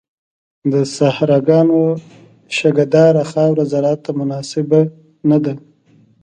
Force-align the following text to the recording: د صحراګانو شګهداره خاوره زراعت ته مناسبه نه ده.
د 0.71 0.73
صحراګانو 0.95 1.79
شګهداره 2.57 3.23
خاوره 3.31 3.63
زراعت 3.71 3.99
ته 4.05 4.11
مناسبه 4.19 4.79
نه 5.29 5.37
ده. 5.43 5.53